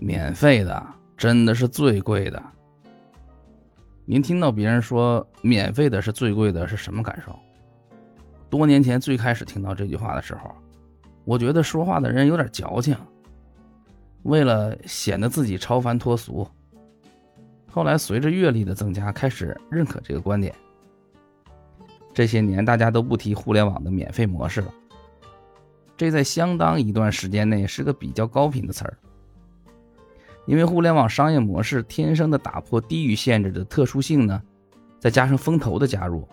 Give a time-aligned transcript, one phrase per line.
[0.00, 2.42] 免费的真的是最贵的。
[4.06, 7.38] 您听到别人说免费的是最贵的，是什么感受？
[8.48, 10.50] 多年前最开始听到这句话的时候，
[11.24, 12.96] 我觉得说话的人有点矫情，
[14.22, 16.48] 为了显得自己超凡脱俗。
[17.70, 20.52] 后来随着阅历的增加，开始认可这个观点。
[22.14, 24.74] 这些年大家都不提互联网的免费模式了，
[25.94, 28.96] 这在相当一段时间内是个比较高频的词儿。
[30.50, 34.42] 因为互联网商业模式天生的打破地域限制的特殊性呢，
[34.98, 36.26] 再加上风投的加入，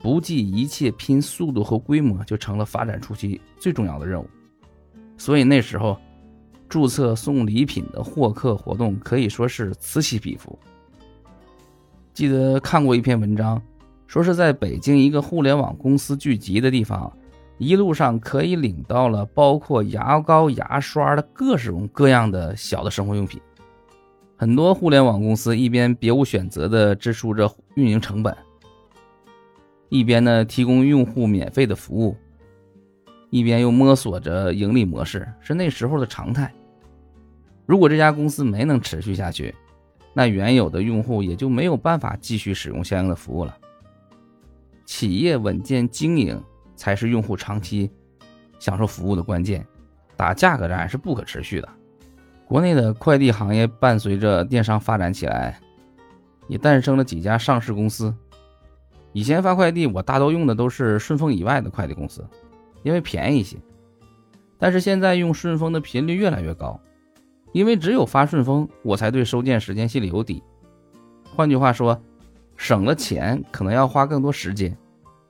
[0.00, 4.28] 不计一切拼速度和规模，就成了发展初期最重要的任务。
[5.16, 5.96] 所以那时候，
[6.68, 10.58] 注册送礼品的获客活动可以说是此起彼伏。
[12.12, 13.62] 记得看过一篇文章，
[14.08, 17.16] 说是在北京一个互联网公司聚集的地方。
[17.58, 23.40] 一路上可以领到了包括牙膏、牙刷的各种各样的小的生活用品。
[24.36, 28.36] 很多互联网公司一边别无选择地支出着运营成本，
[29.88, 32.14] 一边呢提供用户免费的服务，
[33.30, 36.52] 一边又摸索着盈利模式，是那时候的常态。
[37.64, 39.54] 如果这家公司没能持续下去，
[40.12, 43.56] 那原有的用户也就没有办法继续使用相应的服务了。
[44.84, 46.38] 企业稳健经营。
[46.76, 47.90] 才是用户长期
[48.58, 49.66] 享受服务的关键，
[50.16, 51.68] 打价格战是不可持续的。
[52.46, 55.58] 国内的快递行业伴随着电商发展起来，
[56.46, 58.14] 也诞生了几家上市公司。
[59.12, 62.24] 以前发快递，我大多用的都是顺丰以外的快递公司，
[62.82, 63.56] 因为便宜一些。
[64.58, 66.78] 但是现在用顺丰的频率越来越高，
[67.52, 70.42] 因为只有发顺丰，我才对收件时间心里有底。
[71.34, 72.00] 换句话说，
[72.56, 74.76] 省了钱，可能要花更多时间。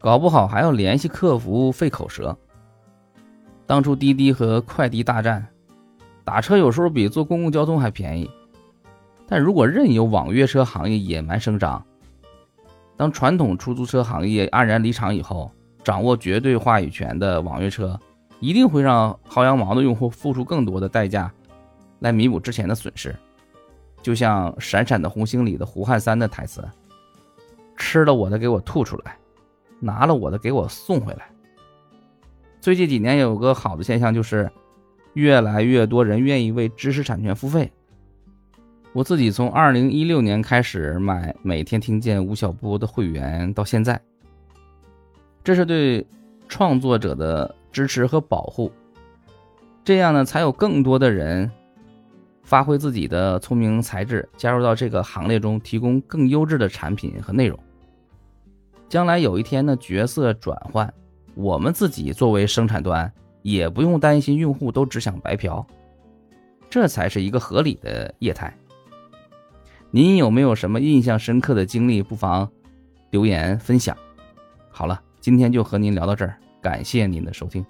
[0.00, 2.34] 搞不好还要联系客服费口舌。
[3.66, 5.46] 当初滴滴和快递大战，
[6.24, 8.28] 打车有时候比坐公共交通还便宜。
[9.28, 11.84] 但如果任由网约车行业野蛮生长，
[12.96, 15.52] 当传统出租车行业黯然离场以后，
[15.84, 18.00] 掌握绝对话语权的网约车
[18.40, 21.30] 一定会让薅羊毛的用户付出更多的代价，
[21.98, 23.14] 来弥补之前的损失。
[24.02, 26.66] 就像《闪闪的红星》里的胡汉三的台词
[27.76, 29.16] ：“吃了我的，给我吐出来。”
[29.80, 31.28] 拿了我的给我送回来。
[32.60, 34.48] 最近几年有个好的现象就是，
[35.14, 37.72] 越来越多人愿意为知识产权付费。
[38.92, 44.00] 我自己从二零一六年开始买每天听见吴晓波的会员到现在，
[45.42, 46.06] 这是对
[46.48, 48.70] 创作者的支持和保护。
[49.84, 51.50] 这样呢，才有更多的人
[52.42, 57.58] 发挥自己的聪明才智，加入到这个行列中，提供更优质的产品和内容。
[58.90, 60.92] 将来有一天呢，角色转换，
[61.36, 65.64] 我们自己作为生产端也不用担心用户都只想白嫖，
[66.68, 68.52] 这才是一个合理的业态。
[69.92, 72.02] 您有没有什么印象深刻的经历？
[72.02, 72.50] 不妨
[73.10, 73.96] 留言分享。
[74.72, 77.64] 好了，今天就和您聊到这儿，感谢您的收听。